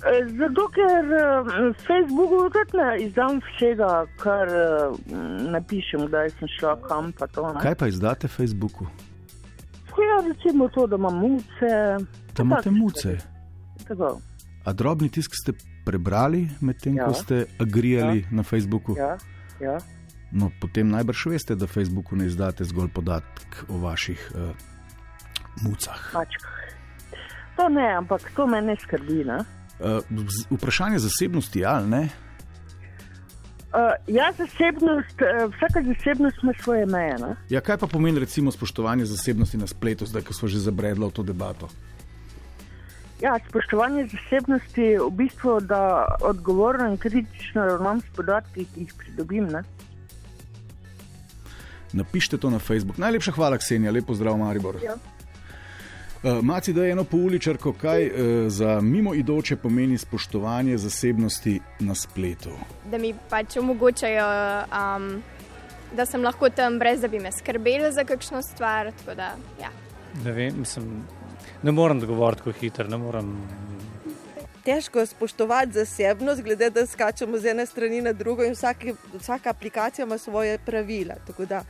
Eh, 0.05 0.27
Zato, 0.37 0.67
ker 0.69 1.05
eh, 1.09 1.73
Facebooku 1.87 2.49
tudi 2.53 2.77
ne 2.77 2.89
izdam 3.01 3.39
vsega, 3.41 4.05
kar 4.21 4.47
eh, 4.47 4.93
napišem, 5.51 6.05
kdaj 6.07 6.29
sem 6.39 6.47
šla 6.59 6.75
kam. 6.87 7.11
Pa 7.17 7.27
to, 7.27 7.47
ne. 7.53 7.61
Kaj 7.61 7.75
pa 7.75 7.87
izdate 7.87 8.27
Facebooku? 8.27 8.85
Ja, 9.97 10.21
recimo 10.21 10.67
to, 10.69 10.85
da 10.87 10.95
imam 10.95 11.17
muce. 11.17 11.97
Da 12.37 12.43
imate 12.43 12.71
muce. 12.71 13.17
Tako. 13.87 14.19
A 14.65 14.73
drobni 14.73 15.09
tisk 15.09 15.33
ste 15.33 15.53
prebrali 15.85 16.45
medtem, 16.61 16.95
Ja. 16.95 17.05
ko 17.07 17.13
ste 17.13 17.45
agrijali 17.59 18.25
na 18.31 18.43
Facebooku? 18.43 18.93
Ja, 18.97 19.17
ja. 19.59 19.77
No, 20.31 20.51
potem 20.61 20.89
najbrž 20.91 21.25
veste, 21.25 21.55
da 21.55 21.67
Facebooku 21.67 22.15
ne 22.15 22.25
izdate 22.27 22.63
zgolj 22.63 22.91
podatek 22.93 23.63
o 23.69 23.77
vaših 23.79 24.31
uh, 24.35 24.51
mucah. 25.63 26.13
Mačkah. 26.13 26.57
To 27.55 27.69
ne, 27.69 27.95
ampak 27.95 28.21
to 28.35 28.47
me 28.47 28.61
ne 28.61 28.75
skrbi. 28.75 29.23
Ne? 29.25 29.39
Uh, 29.79 30.01
vprašanje 30.49 30.99
zasebnosti, 30.99 31.59
ja, 31.59 31.75
ali 31.75 31.89
ne? 31.89 32.09
Uh, 33.67 33.93
ja, 34.07 34.31
zasebnost, 34.37 35.21
uh, 35.21 35.53
vsaka 35.53 35.83
zasebnost 35.83 36.37
ima 36.43 36.53
svoje 36.63 36.85
meje. 36.85 37.17
Ne? 37.17 37.35
Ja, 37.49 37.61
kaj 37.61 37.77
pa 37.77 37.87
pomeni 37.87 38.19
recimo 38.19 38.51
spoštovanje 38.51 39.05
zasebnosti 39.05 39.57
na 39.57 39.67
spletu, 39.67 40.05
zdaj 40.05 40.21
ko 40.21 40.33
smo 40.33 40.47
že 40.47 40.59
zabredli 40.59 41.05
v 41.05 41.11
to 41.11 41.23
debato? 41.23 41.69
Ja, 43.21 43.37
spoštovanje 43.49 44.07
zasebnosti 44.07 44.81
je 44.81 44.99
v 45.01 45.09
bistvu, 45.09 45.59
da 45.59 46.05
odgovorno 46.21 46.89
in 46.89 46.97
kritično 46.97 47.65
ravnam 47.65 48.01
s 48.01 48.15
podatki, 48.15 48.65
ki 48.65 48.79
jih 48.81 48.93
pridobim. 48.97 49.45
Ne? 49.45 49.63
Napišite 51.93 52.37
to 52.37 52.49
na 52.49 52.59
Facebook. 52.59 52.97
Najlepša 52.97 53.31
hvala, 53.31 53.57
Ksenija, 53.57 53.91
lepo 53.91 54.13
zdrav, 54.13 54.37
Maribor. 54.37 54.77
Ja. 54.83 54.97
Uh, 56.23 56.43
Maci, 56.43 56.73
da 56.73 56.85
je 56.85 56.91
eno 56.91 57.03
pouličarko, 57.03 57.73
kaj 57.73 58.05
uh, 58.07 58.13
za 58.47 58.81
mimoidoče 58.81 59.55
pomeni 59.55 59.97
spoštovanje 59.97 60.77
zasebnosti 60.77 61.59
na 61.79 61.95
spletu. 61.95 62.49
da 62.91 62.97
mi 62.97 63.13
pač 63.29 63.57
omogočajo, 63.57 64.25
um, 64.65 65.23
da 65.95 66.05
sem 66.05 66.23
lahko 66.23 66.49
tam, 66.49 66.79
brez 66.79 67.01
da 67.01 67.07
bi 67.07 67.19
me 67.19 67.31
skrbeli 67.31 67.91
za 67.93 68.03
kakšno 68.03 68.41
stvar. 68.41 68.91
tako 68.97 69.15
Da, 69.15 69.35
ja. 69.61 69.69
Ne 70.25 70.31
vem, 70.31 70.59
mislim, 70.59 71.03
ne 71.63 71.71
morem 71.71 71.97
odgovoriti 71.97 72.41
tako 72.43 72.51
hitro, 72.51 72.87
ne 72.87 72.97
morem. 72.97 73.37
Težko 74.63 74.99
je 74.99 75.05
spoštovati 75.05 75.71
zasebnost, 75.71 76.41
glede 76.41 76.69
da 76.69 76.85
skačemo 76.85 77.37
z 77.37 77.45
ene 77.45 77.65
strani 77.65 78.01
na 78.01 78.13
drugo 78.13 78.43
in 78.43 78.51
vsaki, 78.51 78.93
vsaka 79.13 79.49
aplikacija 79.49 80.05
ima 80.05 80.17
svoje 80.17 80.57
pravila. 80.57 81.15
Tako 81.27 81.45
da 81.45 81.63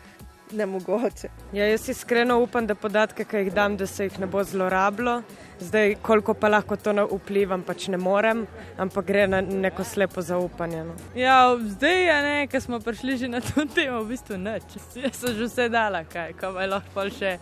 ne 0.51 0.65
mogoče. 0.65 1.29
Ja, 1.53 1.67
jaz 1.67 1.89
iskreno 1.89 2.39
upam, 2.39 2.67
da 2.67 2.75
podatke, 2.75 3.25
ki 3.25 3.37
jih 3.37 3.53
dam, 3.53 3.77
da 3.77 3.87
se 3.87 4.07
jih 4.07 4.19
ne 4.19 4.27
bo 4.27 4.43
zlorabilo. 4.43 5.21
Zdaj, 5.59 5.95
koliko 6.01 6.33
pa 6.33 6.47
lahko 6.47 6.75
to 6.75 6.93
na 6.93 7.03
vplivam, 7.03 7.63
pač 7.63 7.87
ne 7.87 7.97
morem, 7.97 8.45
ampak 8.77 9.05
gre 9.05 9.27
na 9.27 9.41
neko 9.41 9.83
slepo 9.83 10.21
zaupanje. 10.21 10.83
No. 10.83 10.95
Ja, 11.15 11.57
zdaj 11.57 12.03
je 12.03 12.17
ne, 12.23 12.35
ker 12.47 12.61
smo 12.61 12.79
prišli 12.79 13.17
že 13.17 13.27
na 13.27 13.41
to 13.41 13.65
temo, 13.65 14.03
v 14.03 14.13
bistvu 14.13 14.37
nič. 14.37 14.77
Jaz 14.95 15.17
sem 15.17 15.35
že 15.35 15.49
vse 15.49 15.69
dala, 15.69 16.03
kaj, 16.05 16.33
kaj 16.37 16.53
pa 16.53 16.67
lahko 16.69 16.93
pol 16.93 17.09
še, 17.09 17.37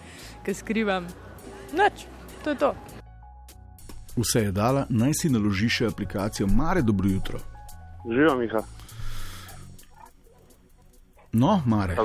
ki 0.45 0.53
skrivam. 0.53 1.07
Nič, 1.73 2.07
to 2.43 2.55
je 2.55 2.61
to. 2.63 2.71
Vse 4.15 4.47
je 4.47 4.55
dala, 4.55 4.85
naj 4.89 5.13
si 5.19 5.29
naloži 5.29 5.69
še 5.69 5.91
aplikacijo 5.91 6.47
Mare 6.47 6.81
Dobro 6.81 7.09
jutro. 7.09 7.39
Živijo, 8.07 8.37
Miha. 8.39 8.63
No, 11.35 11.59
Mare. 11.65 11.95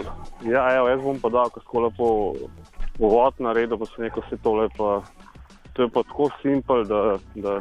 Ja, 0.42 0.64
evo, 0.74 0.88
jaz 0.88 1.00
bom 1.00 1.20
podal, 1.20 1.50
ko 1.50 1.60
smo 1.60 1.80
lepo 1.80 2.06
uvod 2.98 3.34
naredil, 3.38 3.78
pa 3.78 3.86
se 3.86 4.02
neko 4.02 4.20
vse 4.20 4.36
tole. 4.38 4.66
Pa, 4.74 5.00
to 5.72 5.82
je 5.82 5.88
pa 5.88 6.02
tako 6.02 6.30
simpel, 6.42 6.82
da, 6.84 7.02
da, 7.36 7.52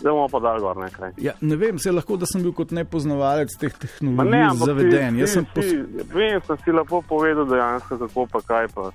da 0.00 0.06
bomo 0.06 0.28
pa 0.28 0.40
dal 0.40 0.60
gor 0.60 0.76
nekaj. 0.76 1.12
Ja, 1.18 1.34
ne 1.40 1.56
vem, 1.56 1.78
se 1.78 1.92
lahko, 1.92 2.16
da 2.16 2.26
sem 2.26 2.40
bil 2.40 2.52
kot 2.52 2.72
nepoznavalec 2.72 3.52
teh 3.54 3.72
Ma 3.72 3.78
tehnologij 3.78 4.42
ampak 4.42 4.66
zaveden. 4.66 5.12
ti- 5.12 5.20
Jaz 5.20 5.30
sem 5.32 5.44
ti- 5.44 5.50
pos... 5.54 5.64
ti- 5.66 6.08
Vem, 6.14 6.40
sem 6.40 6.56
si 6.58 6.72
lepo 6.72 7.02
povedal 7.04 7.44
dejansko, 7.46 7.98
kako 7.98 8.26
pa 8.28 8.40
kaj. 8.42 8.68
Pa. 8.74 8.88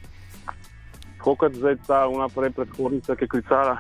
Tako 1.18 1.36
kot 1.36 1.54
zdaj 1.54 1.76
ta 1.86 2.06
vnaprej 2.08 2.52
predhodnica, 2.52 3.16
ki 3.16 3.24
je 3.24 3.30
klicala, 3.30 3.78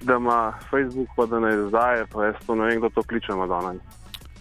da 0.00 0.14
ima 0.14 0.40
Facebook, 0.70 1.08
pa 1.16 1.26
da 1.26 1.40
ne 1.40 1.54
izdaje, 1.56 2.06
pa 2.06 2.24
jaz 2.24 2.36
to 2.46 2.54
ne 2.54 2.64
vem, 2.64 2.78
kdo 2.78 2.88
to 2.90 3.02
kliče 3.02 3.34
Madonna. 3.34 3.74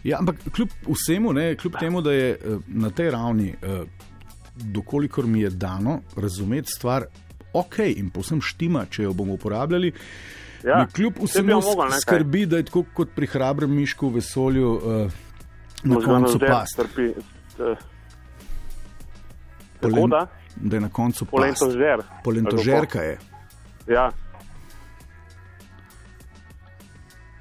Ja, 0.05 0.19
ampak 0.19 0.35
kljub 0.53 0.69
vsemu, 0.85 1.33
ne, 1.33 1.55
kljub 1.55 1.73
temu, 1.79 2.01
da 2.01 2.11
je 2.13 2.31
eh, 2.31 2.57
na 2.67 2.89
tej 2.89 3.09
ravni, 3.11 3.55
eh, 3.61 3.83
dokolikor 4.55 5.25
mi 5.25 5.41
je 5.41 5.49
dano 5.49 5.99
razumeti 6.15 6.71
stvar, 6.71 7.05
ok 7.53 7.79
in 7.79 8.09
povsem 8.13 8.41
štima, 8.41 8.85
če 8.89 9.03
jo 9.03 9.13
bomo 9.13 9.33
uporabljali. 9.33 9.91
Ja, 10.63 10.85
kljub 10.93 11.17
vsemu 11.23 11.57
mogel, 11.61 11.89
ne, 11.89 11.99
skrbi, 12.01 12.45
da 12.45 12.57
je 12.57 12.67
tako 12.69 12.83
kot 12.93 13.15
pri 13.15 13.27
hrabrem 13.27 13.73
mišku 13.75 14.09
v 14.09 14.19
vesolju 14.19 14.71
uh, 14.73 14.83
na 15.83 15.93
Možganov 15.93 16.29
koncu 16.29 16.39
past. 16.39 16.77
Trpi, 16.77 17.07
eh, 17.59 17.75
Polen- 19.81 20.09
da? 20.09 20.27
da 20.55 20.75
je 20.75 20.81
na 20.81 20.89
koncu. 20.89 21.25
Polentožer. 21.25 22.05
Polentožerka 22.23 23.01
je. 23.01 23.17
Ja. 23.87 24.11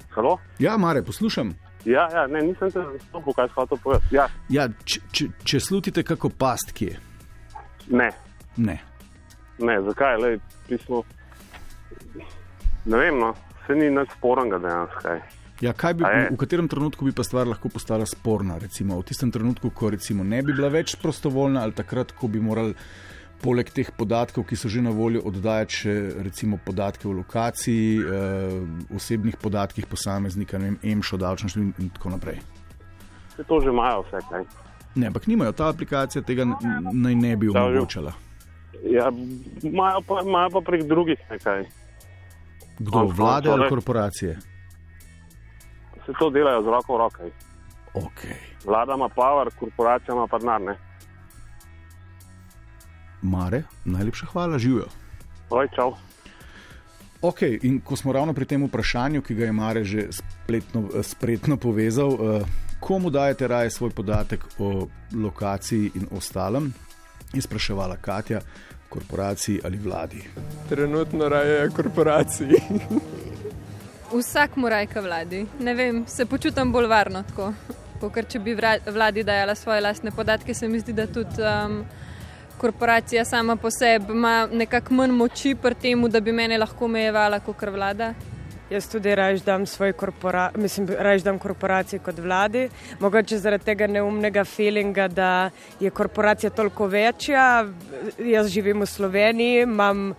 Halo? 0.09 0.37
Ja, 0.59 0.77
Mare, 0.77 1.01
poslušam. 1.01 1.53
Ja, 1.85 2.07
ja, 2.13 2.27
ne, 2.27 2.41
nisem 2.41 2.71
te 2.71 2.81
razumel, 2.81 3.33
kaj 3.35 3.47
si 3.47 3.53
hotel 3.55 3.77
povedati. 3.83 4.15
Ja, 4.15 4.25
Ja, 4.49 4.67
če, 4.85 4.99
če, 5.11 5.27
če 5.43 5.59
slutite 5.61 6.03
kako 6.03 6.29
past, 6.29 6.71
kje? 6.73 6.97
ne, 7.87 8.11
Ne. 8.57 8.79
ne, 9.59 9.75
zakaj, 9.81 10.17
le, 10.17 10.29
pismo. 10.67 11.03
Ne 12.85 12.97
vem, 12.97 13.17
no, 13.19 13.33
se 13.67 13.75
ni 13.75 13.89
nič 13.89 14.13
sporenega 14.17 14.59
dejansko. 14.61 15.15
Ja, 15.61 15.71
kaj 15.73 15.93
bi, 15.93 16.03
v 16.31 16.37
katerem 16.37 16.67
trenutku 16.67 17.05
bi 17.07 17.13
pa 17.15 17.23
stvar 17.23 17.47
lahko 17.47 17.69
postala 17.71 18.05
sporna? 18.05 18.57
Recimo, 18.59 18.97
v 18.99 19.05
tistem 19.07 19.31
trenutku, 19.31 19.69
ko 19.71 19.89
recimo 19.89 20.23
ne 20.23 20.41
bi 20.43 20.53
bila 20.53 20.67
več 20.69 20.95
prostovoljna, 20.99 21.63
ali 21.63 21.71
takrat, 21.77 22.11
ko 22.11 22.27
bi 22.27 22.41
morali 22.43 22.75
poleg 23.45 23.69
teh 23.69 23.85
podatkov, 23.93 24.43
ki 24.43 24.57
so 24.57 24.65
že 24.67 24.81
na 24.81 24.89
voljo, 24.89 25.21
oddajati 25.21 25.73
še 25.75 25.93
recimo 26.25 26.57
podatke 26.57 27.05
o 27.05 27.13
lokaciji, 27.13 28.01
eh, 28.01 28.05
osebnih 28.89 29.37
podatkih 29.37 29.85
posameznika, 29.85 30.57
ne 30.57 30.65
vem, 30.65 30.77
EMŠO, 30.83 31.17
davčno 31.17 31.49
število 31.49 31.77
in 31.79 31.89
tako 31.93 32.09
naprej. 32.09 32.41
Se 33.35 33.43
to 33.43 33.59
že 33.61 33.69
imajo 33.69 34.01
vse 34.01 34.17
kaj. 34.29 34.43
Ne, 34.95 35.07
ampak 35.07 35.27
nimajo, 35.27 35.51
ta 35.51 35.69
aplikacija 35.69 36.21
tega 36.23 36.41
n- 36.43 36.55
n- 36.57 36.89
naj 37.03 37.15
ne 37.15 37.35
bi 37.35 37.45
Ja, 37.47 37.61
omogočala. 37.61 38.13
Ja, 38.83 39.11
imajo 39.61 40.01
pa, 40.01 40.21
imajo 40.21 40.49
pa 40.49 40.61
prek 40.61 40.83
drugih 40.83 41.19
nekaj. 41.29 41.65
Kdo, 42.79 42.91
Konec 42.91 43.17
vlade 43.17 43.47
koncev, 43.47 43.53
ali 43.53 43.63
ne. 43.63 43.69
korporacije? 43.69 44.33
Se 46.05 46.11
to 46.19 46.29
delajo 46.29 46.63
z 46.63 46.67
roko 46.67 46.95
v 46.95 46.97
roki. 46.97 47.27
Okay. 47.95 48.35
Vlada 48.65 48.93
ima 48.95 49.09
power, 49.09 49.47
korporacija 49.59 50.15
ima 50.15 50.27
pa 50.27 50.37
denar. 50.39 50.75
Mare, 53.25 53.63
najlepša 53.85 54.29
hvala, 54.33 54.59
živijo. 54.61 54.87
Oj, 55.49 55.67
čau. 55.75 55.95
Ok, 57.21 57.41
in 57.63 57.79
ko 57.81 57.95
smo 57.95 58.13
ravno 58.13 58.33
pri 58.33 58.45
tem 58.45 58.63
vprašanju, 58.67 59.21
ki 59.21 59.35
ga 59.35 59.45
je 59.45 59.51
Mare 59.51 59.83
že 59.83 60.07
spletno, 60.13 60.83
spretno 61.03 61.57
povezal, 61.57 62.11
eh, 62.13 62.45
komu 62.79 63.09
dajete 63.09 63.47
raje 63.47 63.69
svoj 63.69 63.89
podatek 63.89 64.45
o 64.59 64.87
lokaciji 65.13 65.91
in 65.95 66.07
ostalem, 66.11 66.73
je 67.33 67.41
spraševala 67.41 67.97
Katja, 68.01 68.41
korporaciji 68.89 69.61
ali 69.63 69.77
vladi. 69.77 70.21
Trenutno 70.69 71.29
raje 71.29 71.69
korporaciji. 71.69 72.59
Vsak 74.13 74.55
mora 74.55 74.75
rajka 74.75 75.01
vladi. 75.01 75.45
Ne 75.59 75.73
vem, 75.73 76.05
se 76.07 76.25
počutim 76.25 76.71
bolj 76.71 76.87
varno 76.87 77.23
tako. 77.23 77.53
Ker 78.13 78.27
če 78.29 78.39
bi 78.39 78.53
vladi 78.85 79.23
dajala 79.23 79.55
svoje 79.55 79.81
lastne 79.81 80.11
podatke, 80.11 80.53
se 80.53 80.67
mi 80.67 80.79
zdi, 80.79 80.93
da 80.93 81.07
tudi 81.07 81.41
um, 81.41 81.79
korporacija 82.65 83.25
sama 83.25 83.55
po 83.55 83.69
sebi 83.71 84.13
ima 84.13 84.47
nekako 84.51 84.93
manj 84.93 85.11
moči 85.11 85.55
pri 85.55 85.75
tem, 85.81 86.07
da 86.09 86.19
bi 86.19 86.31
mene 86.31 86.57
lahko 86.57 86.85
omejevala 86.85 87.39
kot 87.39 87.61
vlada. 87.61 88.13
Jaz 88.69 88.87
tudi 88.89 89.13
raje 89.15 89.43
dam 89.45 89.65
svoj 89.65 89.93
korporacijo, 89.93 90.61
mislim, 90.61 90.87
raje 90.99 91.19
dam 91.19 91.37
korporaciji 91.39 91.99
kot 91.99 92.17
vladi. 92.19 92.63
Mogoče 92.99 93.37
zaradi 93.37 93.65
tega 93.65 93.87
neumnega 93.87 94.43
feelinga, 94.43 95.07
da 95.07 95.49
je 95.79 95.89
korporacija 95.89 96.49
toliko 96.49 96.87
večja. 96.87 97.67
Jaz 98.17 98.49
živim 98.49 98.81
v 98.81 98.89
Sloveniji, 98.89 99.61
imam 99.67 100.15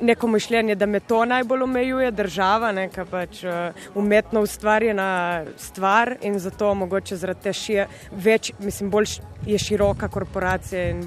neko 0.00 0.28
mišljenje, 0.28 0.74
da 0.74 0.86
me 0.86 1.00
to 1.00 1.24
najbolj 1.24 1.62
omejuje, 1.62 2.10
država, 2.10 2.72
neka 2.72 3.04
pač 3.04 3.42
uh, 3.44 3.52
umetno 3.94 4.40
ustvarjena 4.40 5.44
stvar 5.56 6.16
in 6.22 6.38
zato 6.38 6.74
mogoče 6.74 7.16
zaradi 7.16 7.42
te 7.42 7.52
šije, 7.52 7.88
več, 8.12 8.52
mislim, 8.58 8.90
bolj 8.90 9.18
je 9.46 9.58
široka 9.58 10.08
korporacija 10.08 10.90
in 10.90 11.02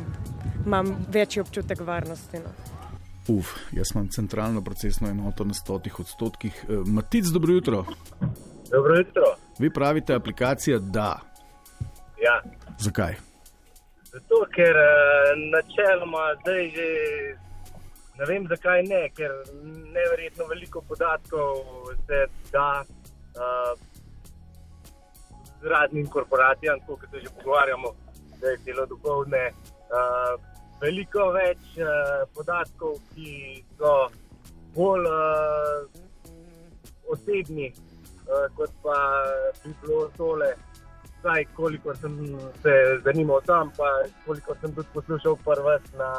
imam 0.65 1.05
večji 1.09 1.41
občutek 1.41 1.79
varnosti. 1.79 2.43
No. 2.43 2.51
Uf, 3.38 3.53
jaz 3.71 3.93
imam 3.95 4.09
centralno 4.09 4.61
procesno 4.61 5.09
enoto 5.09 5.43
na 5.43 5.53
stotih 5.53 5.99
odstotkih. 5.99 6.65
Uh, 6.67 6.88
Matic, 6.88 7.25
dobro 7.25 7.53
jutro. 7.53 7.85
Dobro 8.71 8.97
jutro. 8.97 9.35
Vi 9.59 9.73
pravite, 9.73 10.13
aplikacija 10.13 10.79
da. 10.79 11.19
Ja. 12.21 12.41
Zakaj? 12.79 13.15
Zato, 14.03 14.45
ker 14.55 14.75
uh, 14.75 15.38
načeloma 15.53 16.33
zdaj 16.41 16.69
že 16.75 16.89
ne 18.19 18.25
vem, 18.27 18.47
zakaj 18.51 18.83
ne, 18.83 19.01
ker 19.15 19.31
neverjetno 19.95 20.47
veliko 20.49 20.81
podatkov 20.88 21.61
se 22.07 22.25
da 22.51 22.83
uh, 22.83 23.71
raznim 25.63 26.07
korporacijam, 26.07 26.79
kot 26.88 26.99
se 27.11 27.19
že 27.19 27.31
pogovarjamo, 27.38 27.93
da 28.41 28.47
je 28.47 28.57
celo 28.65 28.85
dopoledne. 28.85 29.45
Uh, 29.89 30.35
veliko 30.81 31.31
več 31.35 31.79
uh, 31.79 32.27
podatkov, 32.35 32.99
ki 33.15 33.63
so 33.77 33.93
bolj 34.75 35.07
uh, 35.07 35.88
osebni, 37.15 37.71
uh, 37.71 38.47
kot 38.55 38.75
pa 38.83 38.97
bi 39.63 39.75
bilo 39.81 40.07
tole. 40.17 40.55
Vsaj 41.19 41.45
koliko 41.55 41.95
sem 41.99 42.13
se 42.63 42.73
zanimal 43.03 43.41
tam, 43.47 43.71
pa 43.77 43.88
koliko 44.25 44.55
sem 44.61 44.75
tudi 44.75 44.88
poslušal 44.93 45.35
prvi 45.43 45.79
na 45.99 46.11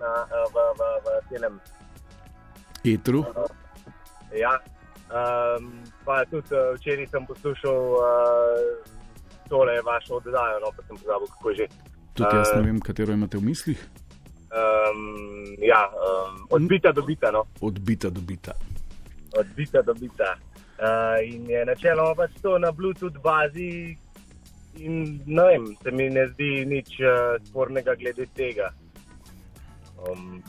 na, 0.00 0.12
v, 0.48 0.56
v, 0.78 0.90
v 1.04 1.06
celem 1.28 1.60
Etru. 2.84 3.24
Ja. 4.32 4.56
Um, 5.10 5.82
pa 6.06 6.22
tudi 6.30 6.54
uh, 6.54 6.70
včeraj 6.78 7.06
sem 7.10 7.26
poslušal 7.26 7.78
uh, 7.98 8.98
tole 9.50 9.80
vašo 9.82 10.20
oddajo, 10.22 10.60
no 10.62 10.70
pa 10.70 10.82
sem 10.86 10.96
pozabil, 10.96 11.26
kako 11.26 11.50
je 11.50 11.56
že. 11.56 11.66
Tudi 12.14 12.36
jaz 12.36 12.52
ne 12.54 12.62
vem, 12.62 12.78
katero 12.80 13.12
imate 13.12 13.38
v 13.38 13.42
mislih. 13.50 13.80
Um, 14.50 15.56
ja, 15.58 15.82
um, 15.90 16.46
odbita 16.50 16.92
do 16.92 17.02
bita. 17.02 17.30
No. 17.34 17.42
Odbita 17.60 18.10
do 18.10 18.20
bita. 18.20 18.54
Odbita 19.34 19.82
do 19.82 19.94
bita. 19.94 20.38
Uh, 20.78 21.18
in 21.26 21.50
je 21.50 21.64
načeloma 21.66 22.14
pač 22.14 22.38
to 22.42 22.58
na 22.58 22.70
Bluetooth 22.72 23.18
bazi, 23.22 23.98
in 24.78 25.20
ne 25.26 25.44
vem, 25.44 25.66
se 25.82 25.90
mi 25.90 26.06
ne 26.10 26.26
zdi 26.30 26.64
nič 26.70 27.02
uh, 27.02 27.34
spornega 27.50 27.94
glede 27.98 28.26
tega. 28.34 28.70
Um, 30.08 30.42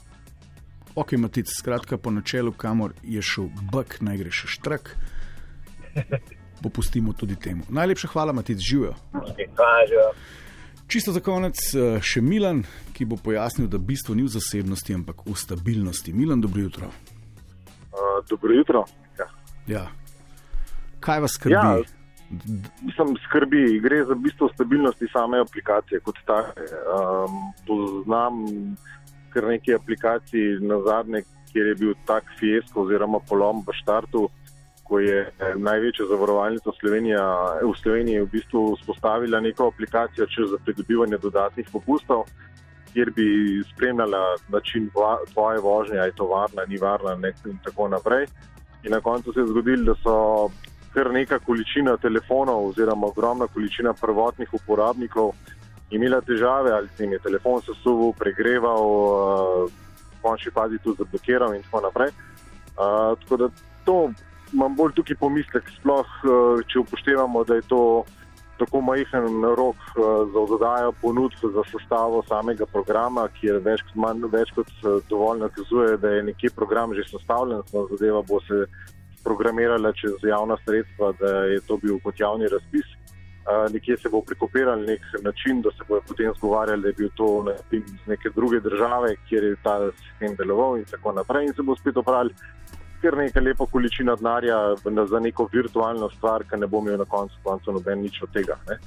ok, 0.96 1.12
Matic, 1.12 1.48
skratka, 1.50 1.98
po 1.98 2.12
načelu, 2.12 2.52
kamor 2.52 2.94
je 3.04 3.22
šel 3.22 3.50
Bek, 3.74 4.00
naj 4.02 4.22
gre 4.22 4.32
še 4.32 4.48
štrak. 4.48 4.96
Popustimo 6.64 7.14
tudi 7.18 7.36
temu. 7.36 7.66
Najlepša 7.70 8.12
hvala, 8.14 8.34
Matic, 8.34 8.60
živijo. 8.62 8.96
Čisto 10.92 11.12
za 11.12 11.20
konec 11.24 11.56
eh, 11.74 12.02
še 12.04 12.22
Milan, 12.22 12.66
ki 12.92 13.08
bo 13.08 13.16
pojasnil, 13.16 13.70
da 13.72 13.80
bistvo 13.80 14.16
ni 14.16 14.28
v 14.28 14.32
zasebnosti, 14.34 14.94
ampak 14.94 15.24
v 15.26 15.36
stabilnosti. 15.40 16.14
Milan, 16.14 16.44
dobro 16.44 16.68
jutro. 16.68 16.92
Uh, 17.92 18.20
dobro 18.30 18.54
jutro. 18.54 18.84
Ja. 19.20 19.28
Ja. 19.68 19.86
Kaj 21.00 21.24
vas 21.24 21.36
skrbi? 21.40 21.56
Ja. 21.56 21.80
Mislim, 22.84 23.16
skrbi, 23.26 23.80
gre 23.84 24.04
za 24.06 24.16
bistvo 24.16 24.50
stabilnosti 24.54 25.08
same 25.12 25.40
aplikacije 25.40 26.00
kot 26.00 26.20
take. 26.28 26.68
Um, 26.92 27.40
poznam 27.68 28.44
kar 29.34 29.48
nekaj 29.48 29.76
aplikacij 29.76 30.60
na 30.62 30.82
zadnje, 30.86 31.24
kjer 31.52 31.72
je 31.72 31.76
bil 31.76 31.94
tak 32.06 32.28
fiasko 32.40 32.86
oziroma 32.86 33.20
polom 33.30 33.64
v 33.68 33.76
štartu, 33.82 34.28
ko 34.84 35.00
je 35.00 35.24
eh, 35.24 35.56
največja 35.56 36.08
zavarovalnica 36.12 36.72
Slovenija, 36.80 37.24
v 37.64 37.74
Sloveniji 37.80 38.24
v 38.26 38.32
bistvu 38.32 38.64
vzpostavila 38.76 39.40
neko 39.40 39.72
aplikacijo 39.72 40.48
za 40.48 40.60
pridobivanje 40.66 41.18
dodatnih 41.18 41.68
popustov, 41.72 42.26
kjer 42.94 43.12
bi 43.16 43.28
spremljala 43.72 44.36
način 44.50 44.90
tvoje 45.34 45.60
vožnje, 45.60 46.00
ali 46.00 46.10
je 46.10 46.20
to 46.20 46.28
varna, 46.28 46.66
ni 46.68 46.78
varna 46.78 47.16
in 47.46 47.60
tako 47.64 47.88
naprej. 47.88 48.28
In 48.84 48.92
na 48.92 49.00
koncu 49.02 49.34
se 49.34 49.40
je 49.40 49.48
zgodilo, 49.48 49.94
da 49.94 49.96
so 50.04 50.50
kar 50.94 51.12
neka 51.14 51.40
količina 51.40 51.98
telefonov 51.98 52.68
oziroma 52.68 53.08
ogromna 53.08 53.48
količina 53.48 53.94
prvotnih 53.94 54.54
uporabnikov 54.54 55.32
imela 55.92 56.22
težave, 56.22 56.72
ali 56.72 56.90
se 56.96 57.04
jim 57.04 57.14
je 57.14 57.20
telefon 57.20 57.62
sesuval, 57.62 58.14
pregreval, 58.20 58.86
uh, 58.86 59.72
v 60.12 60.22
končni 60.22 60.52
fazi 60.52 60.80
tudi 60.84 61.04
zablokiral 61.04 61.56
in 61.56 61.64
tako 61.68 61.82
naprej. 61.88 62.14
Uh, 62.78 63.18
tako 63.24 63.38
da 63.38 63.50
to 63.86 63.98
imam 64.54 64.76
bolj 64.76 64.96
tukaj 64.96 65.20
pomislek, 65.20 65.68
sploh 65.80 66.08
uh, 66.24 66.64
če 66.72 66.84
upoštevamo, 66.84 67.44
da 67.44 67.60
je 67.60 67.68
to 67.68 67.82
tako 68.62 68.82
majhen 68.86 69.42
rok 69.58 69.80
uh, 69.98 70.24
za 70.32 70.40
oddajo 70.46 70.94
ponudb 71.02 71.54
za 71.56 71.66
sestavo 71.72 72.24
samega 72.30 72.66
programa, 72.66 73.28
ki 73.36 73.48
je 73.48 73.60
več 73.60 73.84
kot, 73.88 74.00
manj, 74.06 74.30
več 74.32 74.54
kot 74.56 74.72
dovolj 75.10 75.44
nakazuje, 75.44 75.98
da 75.98 76.16
je 76.16 76.24
nekje 76.32 76.54
program 76.56 76.96
že 76.96 77.08
sestavljen, 77.10 77.64
samo 77.68 77.88
zadeva 77.92 78.22
bo 78.22 78.40
se 78.48 78.66
programirala 79.24 79.92
čez 79.94 80.24
javna 80.24 80.58
sredstva, 80.66 81.12
da 81.20 81.32
je 81.52 81.60
to 81.68 81.78
bil 81.78 82.00
kot 82.02 82.20
javni 82.20 82.48
razpis 82.50 83.01
nekje 83.74 83.98
se 83.98 84.10
bo 84.10 84.22
prikopiral 84.22 84.82
nek 84.86 85.02
način, 85.24 85.62
da 85.62 85.72
se 85.72 85.84
bodo 85.88 86.02
potem 86.08 86.34
zgovarjali, 86.38 86.82
da 86.82 86.88
je 86.88 86.94
bil 86.98 87.10
to 87.16 87.44
ne, 87.44 87.56
iz 87.72 88.08
neke 88.08 88.30
druge 88.36 88.60
države, 88.60 89.16
kjer 89.30 89.44
je 89.44 89.56
ta 89.64 89.78
sistem 89.92 90.36
deloval 90.36 90.78
in 90.78 90.86
tako 90.86 91.12
naprej. 91.12 91.46
In 91.46 91.54
se 91.54 91.62
bo 91.62 91.76
spet 91.76 91.98
opravili 91.98 92.36
kar 93.02 93.18
nekaj 93.18 93.44
lepo 93.44 93.66
količina 93.66 94.16
denarja 94.16 94.76
za 95.10 95.20
neko 95.20 95.50
virtualno 95.54 96.10
stvar, 96.10 96.44
ki 96.44 96.60
ne 96.60 96.68
bo 96.68 96.82
imel 96.82 96.98
na 96.98 97.06
koncu 97.06 97.36
konca 97.44 97.72
noben 97.72 98.02
nič 98.02 98.22
od 98.22 98.34
tega. 98.34 98.58
Ne. 98.70 98.78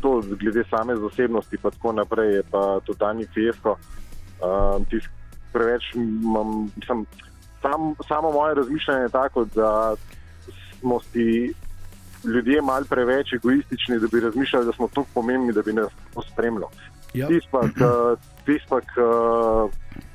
To, 0.00 0.20
glede 0.40 0.64
same 0.70 0.96
zasebnosti, 0.96 1.58
pa 1.62 1.70
tako 1.70 1.92
naprej, 1.92 2.34
je 2.34 2.42
pa 2.50 2.80
totalni 2.86 3.26
fiasko. 3.34 3.76
Um, 4.44 4.84
preveč 5.52 5.94
imam, 5.94 6.68
sem, 6.86 7.06
sam, 7.62 7.94
samo 8.08 8.32
moje 8.32 8.54
razmišljanje 8.54 9.02
je 9.02 9.08
tako, 9.08 9.44
da 9.54 9.94
smo 10.78 11.00
si 11.00 11.54
ljudje 12.24 12.62
malo 12.62 12.84
preveč 12.88 13.32
egoistični, 13.32 13.98
da 13.98 14.06
bi 14.12 14.20
razmišljali, 14.20 14.66
da 14.66 14.72
smo 14.72 14.88
tako 14.88 15.06
pomembni, 15.14 15.52
da 15.52 15.62
bi 15.62 15.72
nas 15.72 15.92
spremljali. 16.32 16.72
Ja. 17.14 17.28
Tisti 17.28 17.48
pa, 18.68 18.80
ki 18.80 19.02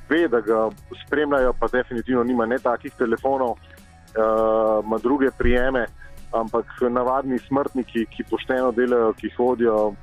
ve, 0.09 0.27
da 0.27 0.41
ga 0.41 0.69
spremljajo, 1.05 1.53
pa 1.59 1.67
definitivno 1.67 2.23
nima 2.23 2.45
ne 2.45 2.59
takih 2.59 2.93
telefonov, 2.97 3.51
uh, 3.51 4.85
ima 4.85 4.97
druge 4.97 5.31
prijeme, 5.37 5.85
ampak 6.31 6.65
navadni 6.89 7.39
smrtniki, 7.39 8.05
ki 8.05 8.23
pošteno 8.29 8.71
delajo, 8.71 9.13
ki 9.13 9.29
hodijo, 9.37 9.93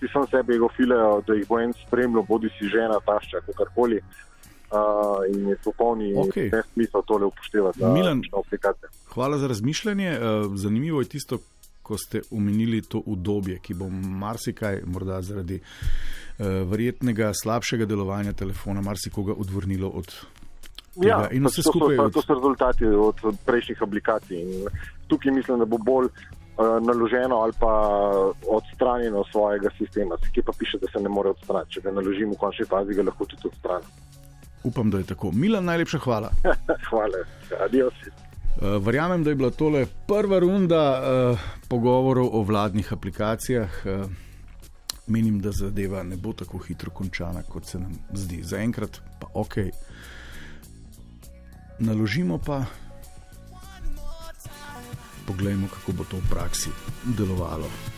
ki 0.00 0.08
so 0.12 0.24
sebe 0.30 0.56
egofilejo, 0.56 1.20
da 1.26 1.34
jih 1.34 1.48
bo 1.48 1.60
en 1.60 1.72
spremljal, 1.86 2.24
bodi 2.28 2.50
si 2.58 2.68
žena, 2.68 3.00
tašča, 3.06 3.44
kakorkoli. 3.46 4.00
Uh, 4.66 5.22
in 5.30 5.48
je 5.48 5.56
popolni 5.64 6.08
okay. 6.18 6.48
nesmisel 6.52 7.02
tole 7.06 7.24
upoštevati. 7.24 7.84
Milan, 7.84 8.24
hvala 9.16 9.38
za 9.38 9.46
razmišljanje. 9.48 10.18
Uh, 10.18 10.56
zanimivo 10.56 11.00
je 11.00 11.08
tisto, 11.08 11.38
ko 11.82 11.98
ste 11.98 12.20
omenili 12.30 12.82
to 12.82 13.00
udobje, 13.06 13.58
ki 13.62 13.74
bo 13.74 13.88
marsikaj, 13.88 14.82
morda 14.86 15.22
zaradi 15.22 15.60
uh, 15.60 16.46
verjetnega 16.70 17.32
slabšega 17.42 17.88
delovanja 17.88 18.32
telefona, 18.32 18.82
marsikoga 18.84 19.32
odvrnilo 19.32 19.88
od. 19.88 20.12
Ja, 20.96 21.28
to, 21.28 21.62
so, 21.62 21.72
od... 21.80 22.12
to 22.12 22.22
so 22.22 22.34
rezultati 22.34 22.84
od, 22.84 23.24
prejšnjih 23.46 23.82
aplikacij. 23.82 24.36
In 24.42 24.68
tukaj 25.08 25.32
mislim, 25.32 25.58
da 25.58 25.64
bo 25.64 25.78
bolj 25.78 26.08
uh, 26.08 26.76
naloženo 26.84 27.40
ali 27.44 27.52
pa 27.60 27.72
odstranjeno 28.58 29.24
svojega 29.32 29.72
sistema. 29.78 30.16
Ki 30.34 30.42
pa 30.42 30.52
piše, 30.58 30.78
da 30.80 30.92
se 30.92 31.00
ne 31.00 31.08
more 31.08 31.32
odstraniti. 31.32 31.78
Če 31.78 31.88
ga 31.88 31.96
naložimo 32.00 32.36
v 32.36 32.42
končni 32.44 32.68
fazi, 32.68 33.00
ga 33.00 33.08
lahko 33.08 33.28
tudi 33.32 33.48
odstranimo. 33.52 34.04
Upam, 34.64 34.90
da 34.90 34.98
je 34.98 35.10
tako. 35.14 35.32
Milan, 35.32 35.64
najlepša 35.64 35.98
hvala. 36.04 36.30
hvala, 36.90 37.24
adios. 37.64 38.25
Uh, 38.56 38.82
verjamem, 38.82 39.24
da 39.24 39.30
je 39.30 39.36
bila 39.36 39.50
tole 39.50 39.86
prva 40.06 40.38
runda 40.38 40.82
uh, 41.00 41.40
pogovorov 41.68 42.28
o 42.32 42.42
vladnih 42.42 42.92
aplikacijah. 42.92 43.70
Uh, 43.84 44.10
menim, 45.06 45.40
da 45.40 45.52
zadeva 45.52 46.02
ne 46.02 46.16
bo 46.16 46.32
tako 46.32 46.58
hitro 46.58 46.90
končana, 46.90 47.42
kot 47.42 47.66
se 47.66 47.78
nam 47.78 47.92
zdi. 48.12 48.42
Zaenkrat 48.42 49.00
pa 49.20 49.26
ok. 49.34 49.54
Naložimo 51.78 52.38
pa, 52.38 52.64
poglejmo, 55.26 55.68
kako 55.68 55.92
bo 55.92 56.04
to 56.04 56.16
v 56.16 56.30
praksi 56.30 56.70
delovalo. 57.04 57.68